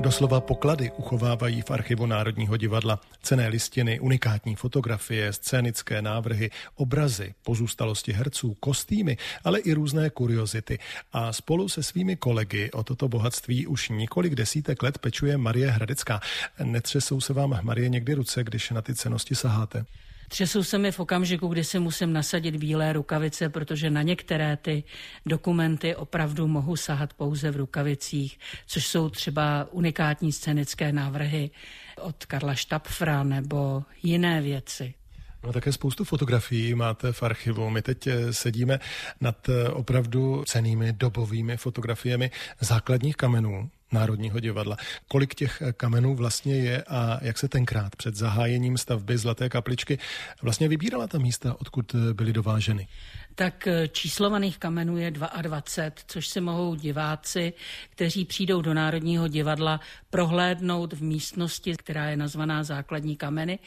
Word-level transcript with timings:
Doslova 0.00 0.40
poklady 0.40 0.90
uchovávají 0.96 1.62
v 1.62 1.70
archivu 1.70 2.06
Národního 2.06 2.56
divadla 2.56 3.00
cené 3.22 3.48
listiny, 3.48 4.00
unikátní 4.00 4.56
fotografie, 4.56 5.32
scénické 5.32 6.02
návrhy, 6.02 6.50
obrazy, 6.74 7.34
pozůstalosti 7.42 8.12
herců, 8.12 8.56
kostýmy, 8.60 9.16
ale 9.44 9.58
i 9.58 9.72
různé 9.72 10.10
kuriozity. 10.10 10.78
A 11.12 11.32
spolu 11.32 11.68
se 11.68 11.82
svými 11.82 12.16
kolegy 12.16 12.70
o 12.70 12.84
toto 12.84 13.08
bohatství 13.08 13.66
už 13.66 13.88
několik 13.88 14.34
desítek 14.34 14.82
let 14.82 14.98
pečuje 14.98 15.36
Marie 15.36 15.70
Hradecká. 15.70 16.20
Netřesou 16.62 17.20
se 17.20 17.32
vám, 17.32 17.58
Marie, 17.62 17.88
někdy 17.88 18.14
ruce, 18.14 18.44
když 18.44 18.70
na 18.70 18.82
ty 18.82 18.94
cenosti 18.94 19.34
saháte? 19.34 19.84
Třesou 20.32 20.62
se 20.62 20.78
mi 20.78 20.92
v 20.92 21.00
okamžiku, 21.00 21.48
kdy 21.48 21.64
si 21.64 21.78
musím 21.78 22.12
nasadit 22.12 22.56
bílé 22.56 22.92
rukavice, 22.92 23.48
protože 23.48 23.90
na 23.90 24.02
některé 24.02 24.56
ty 24.56 24.84
dokumenty 25.26 25.96
opravdu 25.96 26.46
mohu 26.46 26.76
sahat 26.76 27.12
pouze 27.14 27.50
v 27.50 27.56
rukavicích, 27.56 28.38
což 28.66 28.86
jsou 28.86 29.08
třeba 29.08 29.68
unikátní 29.70 30.32
scénické 30.32 30.92
návrhy 30.92 31.50
od 32.00 32.26
Karla 32.26 32.54
Štapfra 32.54 33.22
nebo 33.22 33.82
jiné 34.02 34.40
věci. 34.40 34.94
No 35.44 35.52
také 35.52 35.72
spoustu 35.72 36.04
fotografií 36.04 36.74
máte 36.74 37.12
v 37.12 37.22
archivu. 37.22 37.70
My 37.70 37.82
teď 37.82 38.06
eh, 38.06 38.32
sedíme 38.32 38.78
nad 39.20 39.48
eh, 39.48 39.68
opravdu 39.68 40.44
cenými 40.46 40.92
dobovými 40.92 41.56
fotografiemi 41.56 42.30
základních 42.60 43.16
kamenů 43.16 43.70
Národního 43.92 44.40
divadla. 44.40 44.76
Kolik 45.08 45.34
těch 45.34 45.62
eh, 45.62 45.72
kamenů 45.72 46.14
vlastně 46.14 46.54
je 46.54 46.82
a 46.82 47.18
jak 47.22 47.38
se 47.38 47.48
tenkrát 47.48 47.96
před 47.96 48.14
zahájením 48.14 48.78
stavby 48.78 49.18
Zlaté 49.18 49.48
kapličky 49.48 49.98
vlastně 50.42 50.68
vybírala 50.68 51.06
ta 51.06 51.18
místa, 51.18 51.56
odkud 51.58 51.94
byly 52.12 52.32
dováženy? 52.32 52.88
tak 53.34 53.66
eh, 53.66 53.88
číslovaných 53.88 54.58
kamenů 54.58 54.96
je 54.96 55.10
22, 55.10 56.04
což 56.06 56.28
si 56.28 56.40
mohou 56.40 56.74
diváci, 56.74 57.52
kteří 57.90 58.24
přijdou 58.24 58.62
do 58.62 58.74
Národního 58.74 59.28
divadla, 59.28 59.80
prohlédnout 60.10 60.92
v 60.92 61.02
místnosti, 61.02 61.76
která 61.76 62.10
je 62.10 62.16
nazvaná 62.16 62.64
základní 62.64 63.16
kameny. 63.16 63.58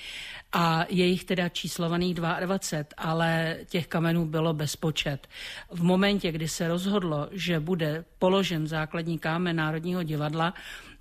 A 0.54 0.86
je 0.90 1.06
jich 1.06 1.24
teda 1.24 1.50
číslovaných 1.50 2.14
22, 2.16 2.86
ale 2.98 3.58
těch 3.70 3.88
kamenů 3.88 4.26
bylo 4.26 4.54
bezpočet. 4.54 5.28
V 5.72 5.84
momentě, 5.84 6.32
kdy 6.32 6.48
se 6.48 6.68
rozhodlo, 6.68 7.28
že 7.32 7.60
bude 7.60 8.06
položen 8.20 8.68
základní 8.68 9.20
kámen 9.20 9.56
Národního 9.56 10.04
divadla, 10.04 10.15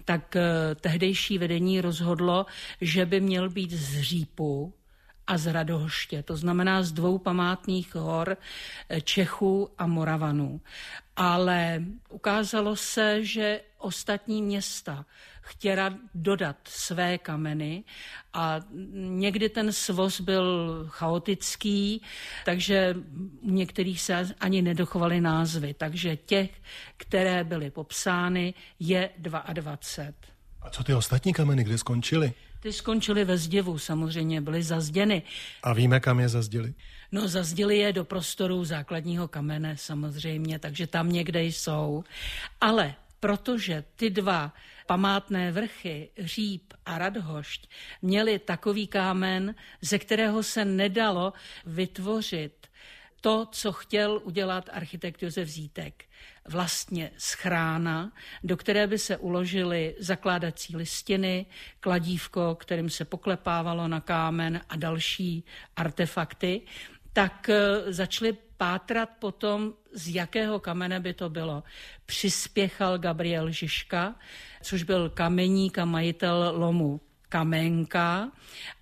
tak 0.05 0.37
eh, 0.37 0.75
tehdejší 0.75 1.39
vedení 1.39 1.81
rozhodlo, 1.81 2.47
že 2.81 3.07
by 3.07 3.21
měl 3.21 3.51
být 3.51 3.71
z 3.71 4.01
řípu, 4.01 4.73
a 5.27 5.39
z 5.39 5.53
Radohoště, 5.53 6.23
to 6.23 6.37
znamená 6.37 6.83
z 6.83 6.93
dvou 6.93 7.19
památných 7.19 7.95
hor 7.95 8.37
eh, 8.89 9.01
Čechů 9.01 9.71
a 9.79 9.87
Moravanů. 9.87 10.61
Ale 11.17 11.85
ukázalo 12.11 12.77
se, 12.77 13.25
že 13.25 13.61
ostatní 13.79 14.43
města 14.43 15.05
chtěla 15.41 15.95
dodat 16.15 16.57
své 16.69 17.19
kameny 17.19 17.85
a 18.33 18.61
někdy 18.95 19.49
ten 19.49 19.73
svoz 19.73 20.21
byl 20.21 20.87
chaotický, 20.89 22.03
takže 22.45 22.97
u 23.41 23.51
některých 23.51 24.01
se 24.01 24.35
ani 24.41 24.63
nedochovaly 24.63 25.21
názvy. 25.21 25.75
Takže 25.75 26.17
těch, 26.17 26.51
které 26.97 27.45
byly 27.45 27.71
popsány, 27.71 28.55
je 28.81 29.11
22. 29.19 29.77
A 30.63 30.71
co 30.71 30.85
ty 30.85 30.95
ostatní 30.95 31.33
kameny, 31.33 31.65
kde 31.65 31.79
skončily? 31.79 32.33
Ty 32.65 32.73
skončily 32.73 33.25
ve 33.25 33.39
zděvu, 33.39 33.79
samozřejmě 33.79 34.41
byly 34.41 34.63
zazděny. 34.63 35.23
A 35.63 35.73
víme, 35.73 36.01
kam 36.01 36.21
je 36.21 36.29
zazděli? 36.29 36.75
No, 37.13 37.29
zazděli 37.29 37.79
je 37.79 37.93
do 37.93 38.05
prostoru 38.05 38.65
základního 38.65 39.29
kamene 39.29 39.77
samozřejmě, 39.77 40.59
takže 40.59 40.87
tam 40.87 41.13
někde 41.13 41.43
jsou. 41.45 42.05
Ale 42.61 42.95
protože 43.21 43.85
ty 43.97 44.11
dva 44.11 44.53
památné 44.87 45.53
vrchy, 45.53 46.11
Říp 46.19 46.75
a 46.87 46.99
Radhošť, 46.99 47.71
měly 48.03 48.39
takový 48.39 48.87
kámen, 48.87 49.55
ze 49.81 49.99
kterého 49.99 50.43
se 50.43 50.65
nedalo 50.65 51.33
vytvořit 51.67 52.67
to, 53.21 53.47
co 53.53 53.73
chtěl 53.73 54.21
udělat 54.25 54.71
architekt 54.73 55.23
Josef 55.23 55.49
Zítek. 55.49 56.05
Vlastně 56.49 57.11
schrána, 57.17 58.13
do 58.45 58.57
které 58.57 58.87
by 58.87 58.99
se 58.99 59.17
uložily 59.17 59.97
zakládací 59.99 60.77
listiny, 60.77 61.47
kladívko, 61.81 62.55
kterým 62.55 62.91
se 62.91 63.05
poklepávalo 63.05 63.89
na 63.89 64.01
kámen 64.01 64.61
a 64.69 64.77
další 64.77 65.45
artefakty, 65.77 66.61
tak 67.13 67.49
eh, 67.49 67.93
začali 67.93 68.37
pátrat 68.57 69.09
potom, 69.19 69.75
z 69.93 70.15
jakého 70.15 70.61
kamene 70.61 71.01
by 71.01 71.15
to 71.15 71.31
bylo. 71.31 71.63
Přispěchal 72.07 72.99
Gabriel 72.99 73.51
Žižka, 73.51 74.15
což 74.63 74.83
byl 74.83 75.11
kameník 75.11 75.79
a 75.79 75.85
majitel 75.85 76.53
lomu 76.57 77.01
Kamenka 77.29 78.31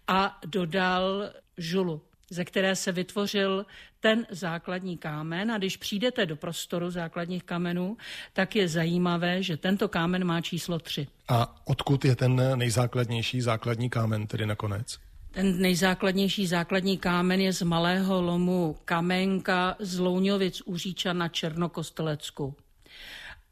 a 0.09 0.39
dodal 0.47 1.31
žulu 1.59 2.03
ze 2.33 2.45
které 2.45 2.77
se 2.77 2.93
vytvořil 2.93 3.67
ten 4.01 4.27
základní 4.31 4.97
kámen. 4.99 5.53
A 5.53 5.59
když 5.59 5.77
přijdete 5.77 6.27
do 6.27 6.37
prostoru 6.37 6.91
základních 6.91 7.45
kamenů, 7.45 7.97
tak 8.33 8.57
je 8.57 8.69
zajímavé, 8.69 9.43
že 9.43 9.57
tento 9.57 9.89
kámen 9.89 10.25
má 10.25 10.41
číslo 10.41 10.79
3. 10.79 11.07
A 11.29 11.57
odkud 11.65 12.05
je 12.05 12.17
ten 12.17 12.59
nejzákladnější 12.59 13.41
základní 13.41 13.91
kámen 13.91 14.27
tedy 14.27 14.47
nakonec? 14.47 14.99
Ten 15.31 15.61
nejzákladnější 15.61 16.47
základní 16.47 16.99
kámen 16.99 17.41
je 17.41 17.53
z 17.53 17.63
malého 17.63 18.23
lomu 18.23 18.77
Kamenka 18.85 19.77
z 19.79 19.99
Louňovic 19.99 20.63
u 20.65 20.77
Říča 20.77 21.13
na 21.13 21.29
Černokostelecku. 21.29 22.55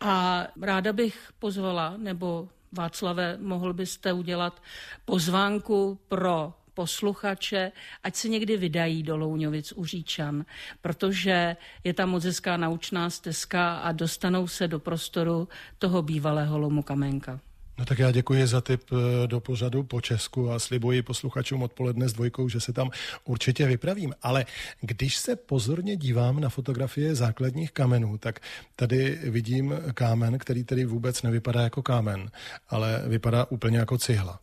A 0.00 0.46
ráda 0.62 0.92
bych 0.92 1.32
pozvala, 1.38 1.94
nebo 1.96 2.48
Václave, 2.72 3.38
mohl 3.40 3.72
byste 3.72 4.12
udělat 4.12 4.62
pozvánku 5.04 5.98
pro 6.08 6.54
posluchače, 6.80 7.72
ať 8.02 8.16
se 8.16 8.28
někdy 8.28 8.56
vydají 8.56 9.02
do 9.02 9.16
Louňovic 9.16 9.72
u 9.76 9.84
Říčan, 9.84 10.44
protože 10.80 11.56
je 11.84 11.94
tam 11.94 12.10
moc 12.10 12.24
hezká 12.24 12.56
naučná 12.56 13.10
stezka 13.10 13.76
a 13.76 13.92
dostanou 13.92 14.48
se 14.48 14.68
do 14.68 14.78
prostoru 14.80 15.48
toho 15.78 16.02
bývalého 16.02 16.58
lomu 16.58 16.82
Kamenka. 16.82 17.40
No 17.78 17.84
tak 17.84 17.98
já 17.98 18.10
děkuji 18.10 18.46
za 18.46 18.60
tip 18.60 18.82
eh, 18.92 19.26
do 19.26 19.40
pořadu 19.40 19.82
po 19.82 20.00
Česku 20.00 20.50
a 20.50 20.58
slibuji 20.58 21.02
posluchačům 21.02 21.62
odpoledne 21.62 22.08
s 22.08 22.12
dvojkou, 22.12 22.48
že 22.48 22.60
se 22.60 22.72
tam 22.72 22.90
určitě 23.24 23.66
vypravím. 23.66 24.14
Ale 24.22 24.44
když 24.80 25.16
se 25.16 25.36
pozorně 25.36 25.96
dívám 25.96 26.40
na 26.40 26.48
fotografie 26.48 27.14
základních 27.14 27.72
kamenů, 27.72 28.18
tak 28.18 28.40
tady 28.76 29.18
vidím 29.22 29.74
kámen, 29.94 30.38
který 30.38 30.64
tedy 30.64 30.84
vůbec 30.84 31.22
nevypadá 31.22 31.62
jako 31.62 31.82
kámen, 31.82 32.30
ale 32.68 33.02
vypadá 33.06 33.44
úplně 33.50 33.78
jako 33.78 33.98
cihla. 33.98 34.40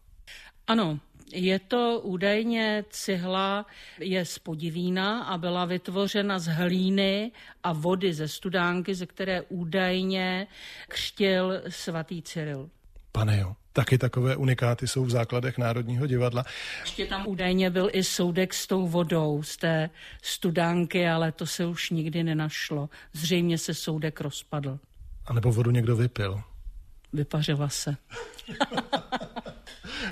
Ano, 0.68 1.00
je 1.34 1.60
to 1.60 2.00
údajně 2.04 2.86
cihla, 2.90 3.66
je 4.00 4.26
z 4.26 4.40
Podivína 4.40 5.24
a 5.24 5.38
byla 5.38 5.66
vytvořena 5.66 6.40
z 6.40 6.48
hlíny 6.48 7.32
a 7.64 7.74
vody 7.74 8.14
ze 8.14 8.28
studánky, 8.28 8.96
ze 8.96 9.06
které 9.06 9.42
údajně 9.42 10.48
křtil 10.88 11.62
svatý 11.70 12.22
Cyril. 12.22 12.70
Pane 13.12 13.40
jo, 13.40 13.56
taky 13.74 13.98
takové 13.98 14.36
unikáty 14.36 14.88
jsou 14.88 15.06
v 15.06 15.10
základech 15.10 15.58
Národního 15.58 16.08
divadla. 16.08 16.44
Ještě 16.82 17.06
tam 17.06 17.28
údajně 17.28 17.70
byl 17.70 17.90
i 17.94 18.04
soudek 18.04 18.54
s 18.54 18.68
tou 18.68 18.88
vodou 18.88 19.44
z 19.44 19.58
té 19.58 19.90
studánky, 20.22 21.08
ale 21.08 21.32
to 21.32 21.46
se 21.46 21.66
už 21.66 21.90
nikdy 21.90 22.24
nenašlo. 22.24 22.90
Zřejmě 23.14 23.58
se 23.58 23.74
soudek 23.74 24.22
rozpadl. 24.22 24.80
A 25.26 25.34
nebo 25.34 25.52
vodu 25.52 25.72
někdo 25.72 25.96
vypil. 25.96 26.42
Vypařila 27.14 27.70
se. 27.70 27.96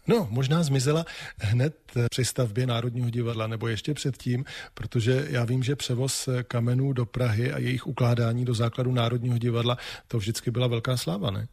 No, 0.08 0.28
možná 0.30 0.64
zmizela 0.64 1.06
hned 1.38 1.76
při 2.10 2.26
stavbě 2.26 2.68
Národního 2.68 3.10
divadla, 3.10 3.48
nebo 3.48 3.68
ještě 3.68 3.94
předtím, 3.94 4.46
protože 4.74 5.28
já 5.30 5.46
vím, 5.46 5.64
že 5.64 5.76
převoz 5.76 6.30
kamenů 6.48 6.94
do 6.94 7.06
Prahy 7.06 7.52
a 7.52 7.58
jejich 7.58 7.88
ukládání 7.88 8.46
do 8.46 8.54
základu 8.54 8.92
Národního 8.92 9.38
divadla, 9.38 9.78
to 10.08 10.18
vždycky 10.18 10.52
byla 10.52 10.68
velká 10.68 10.98
sláva, 10.98 11.32
ne? 11.32 11.48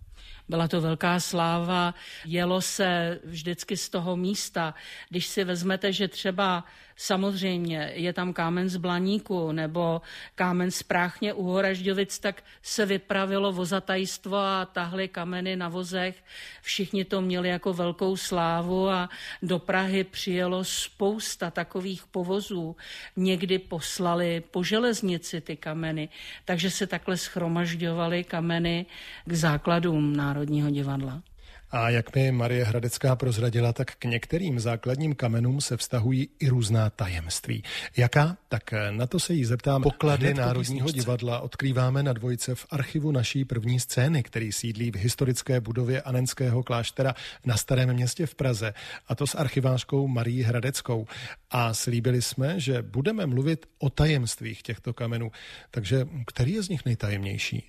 Byla 0.48 0.68
to 0.68 0.80
velká 0.80 1.20
sláva, 1.20 1.94
jelo 2.24 2.60
se 2.60 3.20
vždycky 3.24 3.76
z 3.76 3.88
toho 3.88 4.16
místa. 4.16 4.74
Když 5.08 5.26
si 5.26 5.44
vezmete, 5.44 5.92
že 5.92 6.08
třeba 6.08 6.64
samozřejmě 6.96 7.92
je 7.94 8.12
tam 8.12 8.32
kámen 8.32 8.68
z 8.68 8.76
Blaníku 8.76 9.52
nebo 9.52 10.00
kámen 10.34 10.70
z 10.70 10.82
Práchně 10.82 11.32
u 11.32 11.42
Horažďovic, 11.42 12.18
tak 12.18 12.42
se 12.62 12.86
vypravilo 12.86 13.52
vozatajstvo 13.52 14.36
a 14.36 14.68
tahly 14.72 15.08
kameny 15.08 15.56
na 15.56 15.68
vozech. 15.68 16.24
Všichni 16.62 17.04
to 17.04 17.20
měli 17.20 17.48
jako 17.48 17.72
velkou 17.72 18.16
slávu 18.16 18.88
a 18.88 19.08
do 19.42 19.58
Prahy 19.58 20.04
přijelo 20.04 20.64
spousta 20.64 21.50
takových 21.50 22.06
povozů. 22.06 22.76
Někdy 23.16 23.58
poslali 23.58 24.42
po 24.50 24.64
železnici 24.64 25.40
ty 25.40 25.56
kameny, 25.56 26.08
takže 26.44 26.70
se 26.70 26.86
takhle 26.86 27.16
schromažďovaly 27.16 28.24
kameny 28.24 28.86
k 29.26 29.32
základům 29.32 30.16
Národního 30.42 30.70
divadla. 30.70 31.22
A 31.70 31.90
jak 31.90 32.16
mi 32.16 32.32
Marie 32.32 32.64
Hradecká 32.64 33.16
prozradila, 33.16 33.72
tak 33.72 33.94
k 33.96 34.04
některým 34.04 34.60
základním 34.60 35.14
kamenům 35.14 35.60
se 35.60 35.76
vztahují 35.76 36.28
i 36.40 36.48
různá 36.48 36.90
tajemství. 36.90 37.62
Jaká? 37.96 38.36
Tak 38.48 38.74
na 38.90 39.06
to 39.06 39.20
se 39.20 39.34
jí 39.34 39.44
zeptám. 39.44 39.82
Poklady 39.82 40.34
Národního 40.34 40.90
divadla 40.90 41.40
odkrýváme 41.40 42.02
na 42.02 42.12
dvojce 42.12 42.54
v 42.54 42.66
archivu 42.70 43.10
naší 43.10 43.44
první 43.44 43.80
scény, 43.80 44.22
který 44.22 44.52
sídlí 44.52 44.90
v 44.90 44.96
historické 44.96 45.60
budově 45.60 46.02
Anenského 46.02 46.62
kláštera 46.62 47.14
na 47.44 47.56
Starém 47.56 47.92
městě 47.92 48.26
v 48.26 48.34
Praze, 48.34 48.74
a 49.08 49.14
to 49.14 49.26
s 49.26 49.34
archivářkou 49.34 50.08
Marí 50.08 50.42
Hradeckou. 50.42 51.06
A 51.50 51.74
slíbili 51.74 52.22
jsme, 52.22 52.60
že 52.60 52.82
budeme 52.82 53.26
mluvit 53.26 53.66
o 53.78 53.90
tajemstvích 53.90 54.62
těchto 54.62 54.92
kamenů. 54.92 55.32
Takže 55.70 56.08
který 56.26 56.52
je 56.52 56.62
z 56.62 56.68
nich 56.68 56.84
nejtajemnější? 56.84 57.64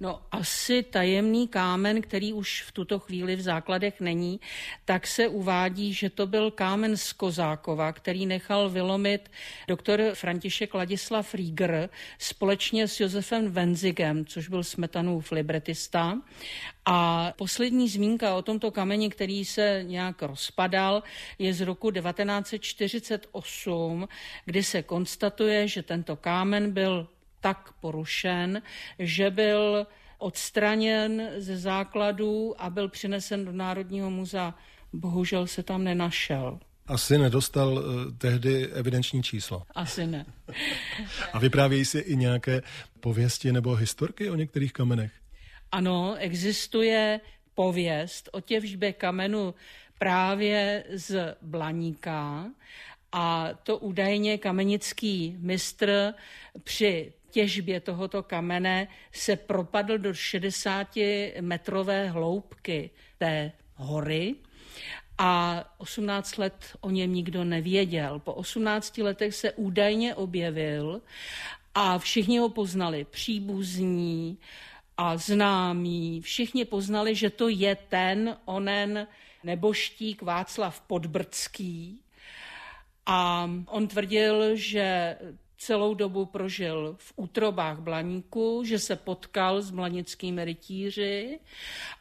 No 0.00 0.22
asi 0.30 0.82
tajemný 0.82 1.48
kámen, 1.48 2.02
který 2.02 2.32
už 2.32 2.62
v 2.62 2.72
tuto 2.72 2.98
chvíli 2.98 3.36
v 3.36 3.40
základech 3.40 4.00
není, 4.00 4.40
tak 4.84 5.06
se 5.06 5.28
uvádí, 5.28 5.92
že 5.92 6.10
to 6.10 6.26
byl 6.26 6.50
kámen 6.50 6.96
z 6.96 7.12
Kozákova, 7.12 7.92
který 7.92 8.26
nechal 8.26 8.70
vylomit 8.70 9.30
doktor 9.68 10.00
František 10.14 10.74
Ladislav 10.74 11.34
Rieger 11.34 11.88
společně 12.18 12.88
s 12.88 13.00
Josefem 13.00 13.50
Wenzigem, 13.50 14.26
což 14.26 14.48
byl 14.48 14.64
Smetanův 14.64 15.32
libretista. 15.32 16.18
A 16.86 17.32
poslední 17.36 17.88
zmínka 17.88 18.34
o 18.34 18.42
tomto 18.42 18.70
kameni, 18.70 19.10
který 19.10 19.44
se 19.44 19.82
nějak 19.86 20.22
rozpadal, 20.22 21.02
je 21.38 21.54
z 21.54 21.60
roku 21.60 21.90
1948, 21.90 24.08
kdy 24.44 24.62
se 24.62 24.82
konstatuje, 24.82 25.68
že 25.68 25.82
tento 25.82 26.16
kámen 26.16 26.72
byl 26.72 27.08
tak 27.44 27.72
porušen, 27.80 28.62
že 28.98 29.30
byl 29.30 29.86
odstraněn 30.18 31.28
ze 31.36 31.58
základů 31.58 32.54
a 32.58 32.70
byl 32.70 32.88
přinesen 32.88 33.44
do 33.44 33.52
Národního 33.52 34.10
muzea. 34.10 34.54
Bohužel 34.92 35.46
se 35.46 35.62
tam 35.62 35.84
nenašel. 35.84 36.58
Asi 36.86 37.18
nedostal 37.18 37.72
uh, 37.72 37.84
tehdy 38.18 38.68
evidenční 38.68 39.22
číslo. 39.22 39.62
Asi 39.74 40.06
ne. 40.06 40.26
a 41.32 41.38
vyprávějí 41.38 41.84
si 41.84 41.98
i 41.98 42.16
nějaké 42.16 42.62
pověsti 43.00 43.52
nebo 43.52 43.74
historky 43.74 44.30
o 44.30 44.34
některých 44.34 44.72
kamenech? 44.72 45.12
Ano, 45.72 46.16
existuje 46.18 47.20
pověst 47.54 48.28
o 48.32 48.40
těžbě 48.40 48.92
kamenu 48.92 49.54
právě 49.98 50.84
z 50.94 51.36
Blaníka 51.42 52.46
a 53.12 53.48
to 53.62 53.78
údajně 53.78 54.38
kamenický 54.38 55.36
mistr 55.38 56.14
při 56.64 57.12
těžbě 57.34 57.80
tohoto 57.80 58.22
kamene 58.22 58.88
se 59.12 59.36
propadl 59.36 59.98
do 59.98 60.10
60-metrové 60.10 62.06
hloubky 62.06 62.90
té 63.18 63.52
hory 63.74 64.34
a 65.18 65.64
18 65.78 66.38
let 66.38 66.76
o 66.80 66.90
něm 66.90 67.14
nikdo 67.14 67.44
nevěděl. 67.44 68.18
Po 68.18 68.32
18 68.32 68.98
letech 68.98 69.34
se 69.34 69.52
údajně 69.52 70.14
objevil 70.14 71.02
a 71.74 71.98
všichni 71.98 72.38
ho 72.38 72.48
poznali, 72.48 73.04
příbuzní 73.04 74.38
a 74.96 75.16
známí. 75.16 76.20
Všichni 76.20 76.64
poznali, 76.64 77.14
že 77.14 77.30
to 77.30 77.48
je 77.48 77.74
ten 77.74 78.36
onen 78.44 79.06
neboštík 79.44 80.22
Václav 80.22 80.80
Podbrdský, 80.80 82.00
a 83.06 83.50
on 83.66 83.88
tvrdil, 83.88 84.56
že 84.56 85.16
celou 85.58 85.94
dobu 85.94 86.26
prožil 86.26 86.96
v 86.98 87.12
útrobách 87.16 87.78
Blaníku, 87.78 88.62
že 88.66 88.78
se 88.78 88.96
potkal 88.96 89.62
s 89.62 89.70
mlanickými 89.70 90.44
rytíři, 90.44 91.38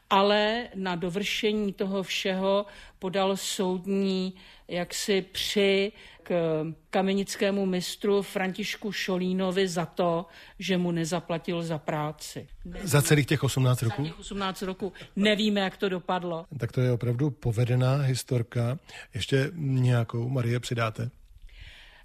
ale 0.10 0.68
na 0.76 0.96
dovršení 0.96 1.74
toho 1.74 2.04
všeho 2.04 2.66
podal 3.00 3.38
soudní 3.38 4.34
jaksi 4.68 5.22
při 5.32 5.92
k 6.24 6.64
kamenickému 6.90 7.66
mistru 7.66 8.22
Františku 8.22 8.92
Šolínovi 8.92 9.68
za 9.68 9.86
to, 9.86 10.26
že 10.60 10.78
mu 10.78 10.92
nezaplatil 10.92 11.64
za 11.64 11.78
práci. 11.78 12.48
Nevíme. 12.66 12.88
Za 12.88 13.02
celých 13.02 13.26
těch 13.26 13.44
18 13.44 13.82
roků? 13.82 14.04
Za 14.04 14.10
těch 14.10 14.20
18 14.20 14.62
roků. 14.62 14.94
Nevíme, 15.16 15.62
jak 15.62 15.78
to 15.78 15.90
dopadlo. 15.90 16.46
Tak 16.58 16.72
to 16.72 16.82
je 16.82 16.92
opravdu 16.92 17.30
povedená 17.30 17.96
historka. 17.96 18.80
Ještě 19.14 19.52
nějakou, 19.56 20.30
Marie, 20.30 20.60
přidáte? 20.60 21.10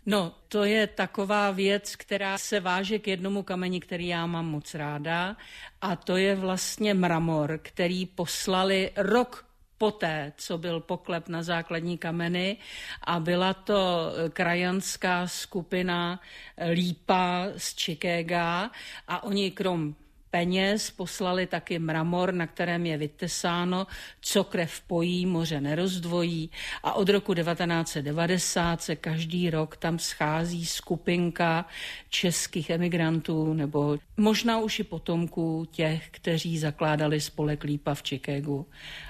No, 0.08 0.34
to 0.48 0.64
je 0.64 0.86
taková 0.86 1.50
věc, 1.50 1.96
která 1.96 2.38
se 2.38 2.60
váže 2.60 2.98
k 2.98 3.06
jednomu 3.06 3.42
kameni, 3.42 3.80
který 3.80 4.06
já 4.06 4.26
mám 4.26 4.46
moc 4.46 4.74
ráda, 4.74 5.36
a 5.80 5.96
to 5.96 6.16
je 6.16 6.34
vlastně 6.34 6.94
mramor, 6.94 7.58
který 7.62 8.06
poslali 8.06 8.90
rok 8.96 9.46
poté, 9.78 10.32
co 10.36 10.58
byl 10.58 10.80
poklep 10.80 11.28
na 11.28 11.42
základní 11.42 11.98
kameny 11.98 12.56
a 13.04 13.20
byla 13.20 13.54
to 13.54 14.12
krajanská 14.32 15.26
skupina 15.26 16.20
Lípa 16.72 17.46
z 17.56 17.74
Chicaga 17.76 18.70
a 19.08 19.22
oni 19.22 19.50
krom 19.50 19.94
peněz, 20.30 20.90
poslali 20.90 21.46
taky 21.46 21.78
mramor, 21.78 22.34
na 22.34 22.46
kterém 22.46 22.86
je 22.86 22.96
vytesáno, 22.96 23.86
co 24.20 24.44
krev 24.44 24.80
pojí, 24.80 25.26
moře 25.26 25.60
nerozdvojí. 25.60 26.50
A 26.82 26.92
od 26.92 27.08
roku 27.08 27.34
1990 27.34 28.82
se 28.82 28.96
každý 28.96 29.50
rok 29.50 29.76
tam 29.76 29.98
schází 29.98 30.66
skupinka 30.66 31.66
českých 32.08 32.70
emigrantů 32.70 33.54
nebo 33.54 33.98
možná 34.16 34.58
už 34.58 34.78
i 34.78 34.84
potomků 34.84 35.68
těch, 35.70 36.08
kteří 36.10 36.58
zakládali 36.58 37.20
spolek 37.20 37.64
Lípa 37.64 37.94
v 37.94 38.02
Chicagu, 38.02 38.66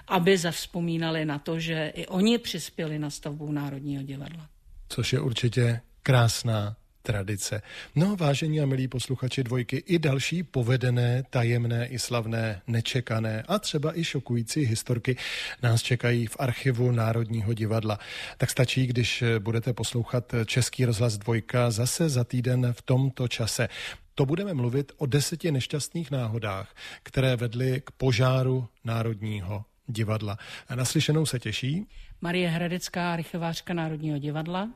aby 0.09 0.39
zavzpomínali 0.39 1.25
na 1.25 1.39
to, 1.39 1.61
že 1.61 1.93
i 1.95 2.07
oni 2.07 2.39
přispěli 2.39 2.99
na 2.99 3.11
stavbu 3.11 3.53
Národního 3.53 4.03
divadla. 4.03 4.49
Což 4.89 5.13
je 5.13 5.21
určitě 5.21 5.81
krásná 6.03 6.77
tradice. 7.09 7.63
No, 7.97 8.17
vážení 8.17 8.61
a 8.61 8.67
milí 8.67 8.89
posluchači 8.89 9.45
dvojky, 9.45 9.77
i 9.77 9.99
další 9.99 10.43
povedené, 10.43 11.23
tajemné 11.31 11.87
i 11.87 11.99
slavné, 11.99 12.61
nečekané 12.67 13.43
a 13.49 13.59
třeba 13.59 13.99
i 13.99 14.05
šokující 14.05 14.61
historky 14.61 15.17
nás 15.63 15.83
čekají 15.83 16.27
v 16.27 16.37
archivu 16.39 16.91
Národního 16.91 17.55
divadla. 17.55 17.99
Tak 18.37 18.51
stačí, 18.51 18.87
když 18.87 19.25
budete 19.39 19.73
poslouchat 19.73 20.35
Český 20.45 20.85
rozhlas 20.85 21.19
dvojka 21.19 21.71
zase 21.71 22.09
za 22.09 22.25
týden 22.25 22.73
v 22.73 22.83
tomto 22.83 23.29
čase. 23.29 23.69
To 24.15 24.27
budeme 24.27 24.55
mluvit 24.55 24.93
o 24.97 25.07
deseti 25.07 25.53
nešťastných 25.53 26.11
náhodách, 26.11 26.75
které 27.03 27.37
vedly 27.37 27.81
k 27.85 27.91
požáru 27.91 28.69
Národního 28.85 29.65
divadla. 29.87 30.39
A 30.69 30.75
naslyšenou 30.75 31.27
se 31.27 31.39
těší 31.39 31.87
Marie 32.21 32.49
Hradecká, 32.49 33.13
archivářka 33.13 33.75
Národního 33.75 34.19
divadla 34.19 34.69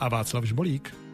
a 0.00 0.08
Václav 0.08 0.44
Žbolík. 0.44 1.07